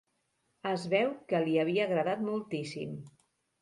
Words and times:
Es 0.69 0.85
veu 0.95 1.13
que 1.33 1.43
li 1.45 1.55
havia 1.67 1.87
agradat 1.87 2.29
moltíssim. 2.33 3.01